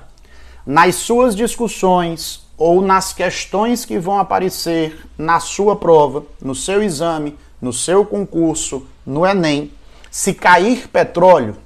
nas 0.65 0.95
suas 0.97 1.35
discussões 1.35 2.47
ou 2.57 2.81
nas 2.81 3.13
questões 3.13 3.85
que 3.85 3.99
vão 3.99 4.19
aparecer 4.19 5.05
na 5.19 5.41
sua 5.41 5.75
prova, 5.77 6.25
no 6.41 6.55
seu 6.55 6.83
exame, 6.83 7.37
no 7.61 7.73
seu 7.73 8.05
concurso, 8.05 8.87
no 9.05 9.27
Enem, 9.27 9.73
se 10.11 10.33
cair 10.33 10.89
petróleo, 10.89 11.57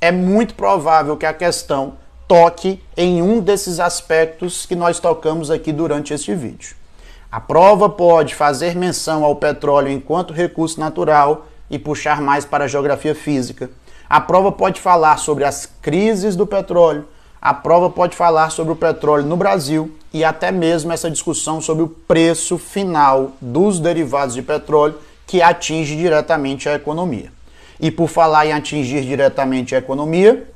é 0.00 0.12
muito 0.12 0.54
provável 0.54 1.16
que 1.16 1.26
a 1.26 1.32
questão 1.32 1.94
toque 2.28 2.82
em 2.96 3.22
um 3.22 3.40
desses 3.40 3.80
aspectos 3.80 4.66
que 4.66 4.76
nós 4.76 5.00
tocamos 5.00 5.50
aqui 5.50 5.72
durante 5.72 6.12
este 6.12 6.34
vídeo. 6.34 6.76
A 7.30 7.40
prova 7.40 7.88
pode 7.88 8.34
fazer 8.34 8.76
menção 8.76 9.24
ao 9.24 9.34
petróleo 9.34 9.90
enquanto 9.90 10.32
recurso 10.32 10.78
natural 10.78 11.46
e 11.68 11.78
puxar 11.78 12.20
mais 12.20 12.44
para 12.44 12.64
a 12.64 12.68
geografia 12.68 13.14
física. 13.14 13.68
A 14.08 14.20
prova 14.20 14.52
pode 14.52 14.80
falar 14.80 15.18
sobre 15.18 15.44
as 15.44 15.66
crises 15.82 16.36
do 16.36 16.46
petróleo. 16.46 17.06
A 17.42 17.52
prova 17.52 17.90
pode 17.90 18.16
falar 18.16 18.50
sobre 18.50 18.72
o 18.72 18.76
petróleo 18.76 19.26
no 19.26 19.36
Brasil 19.36 19.96
e 20.12 20.24
até 20.24 20.52
mesmo 20.52 20.92
essa 20.92 21.10
discussão 21.10 21.60
sobre 21.60 21.82
o 21.82 21.88
preço 21.88 22.56
final 22.56 23.32
dos 23.40 23.80
derivados 23.80 24.34
de 24.34 24.42
petróleo 24.42 24.98
que 25.26 25.42
atinge 25.42 25.96
diretamente 25.96 26.68
a 26.68 26.74
economia. 26.74 27.32
E 27.80 27.90
por 27.90 28.08
falar 28.08 28.46
em 28.46 28.52
atingir 28.52 29.02
diretamente 29.02 29.74
a 29.74 29.78
economia, 29.78 30.48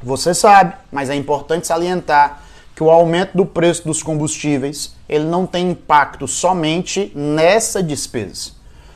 você 0.00 0.32
sabe, 0.32 0.74
mas 0.90 1.10
é 1.10 1.14
importante 1.14 1.66
salientar 1.66 2.42
que 2.74 2.82
o 2.82 2.90
aumento 2.90 3.36
do 3.36 3.44
preço 3.44 3.84
dos 3.84 4.02
combustíveis 4.02 4.94
ele 5.08 5.24
não 5.24 5.46
tem 5.46 5.70
impacto 5.70 6.26
somente 6.26 7.12
nessa 7.14 7.82
despesa. 7.82 8.52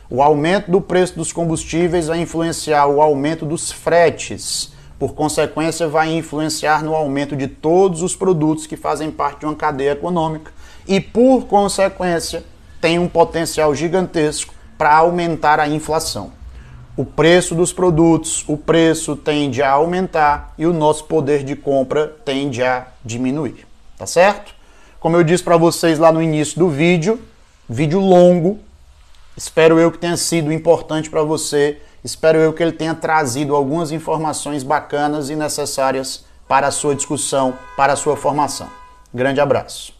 O 0.08 0.22
aumento 0.22 0.70
do 0.70 0.80
preço 0.80 1.16
dos 1.16 1.32
combustíveis 1.32 2.06
vai 2.06 2.20
influenciar 2.20 2.86
o 2.86 3.00
aumento 3.00 3.44
dos 3.44 3.72
fretes, 3.72 4.72
por 4.98 5.14
consequência, 5.14 5.86
vai 5.86 6.14
influenciar 6.14 6.82
no 6.82 6.94
aumento 6.94 7.36
de 7.36 7.46
todos 7.46 8.02
os 8.02 8.16
produtos 8.16 8.66
que 8.66 8.76
fazem 8.76 9.10
parte 9.10 9.40
de 9.40 9.46
uma 9.46 9.54
cadeia 9.54 9.92
econômica 9.92 10.50
e, 10.88 11.00
por 11.00 11.44
consequência, 11.46 12.42
tem 12.80 12.98
um 12.98 13.08
potencial 13.08 13.74
gigantesco 13.74 14.54
para 14.78 14.96
aumentar 14.96 15.60
a 15.60 15.68
inflação. 15.68 16.32
O 16.96 17.04
preço 17.04 17.54
dos 17.54 17.72
produtos, 17.72 18.42
o 18.48 18.56
preço 18.56 19.14
tende 19.14 19.62
a 19.62 19.72
aumentar 19.72 20.54
e 20.56 20.64
o 20.64 20.72
nosso 20.72 21.04
poder 21.04 21.44
de 21.44 21.54
compra 21.54 22.08
tende 22.24 22.62
a 22.62 22.86
diminuir, 23.04 23.66
tá 23.98 24.06
certo? 24.06 24.54
Como 24.98 25.16
eu 25.16 25.22
disse 25.22 25.42
para 25.44 25.58
vocês 25.58 25.98
lá 25.98 26.10
no 26.10 26.22
início 26.22 26.58
do 26.58 26.70
vídeo, 26.70 27.20
vídeo 27.68 28.00
longo, 28.00 28.58
espero 29.36 29.78
eu 29.78 29.92
que 29.92 29.98
tenha 29.98 30.16
sido 30.16 30.50
importante 30.50 31.10
para 31.10 31.22
você, 31.22 31.78
espero 32.02 32.38
eu 32.38 32.52
que 32.52 32.62
ele 32.62 32.72
tenha 32.72 32.94
trazido 32.94 33.54
algumas 33.54 33.92
informações 33.92 34.62
bacanas 34.62 35.28
e 35.28 35.36
necessárias 35.36 36.24
para 36.48 36.68
a 36.68 36.70
sua 36.70 36.94
discussão, 36.94 37.54
para 37.76 37.92
a 37.92 37.96
sua 37.96 38.16
formação. 38.16 38.68
Grande 39.12 39.40
abraço. 39.40 39.95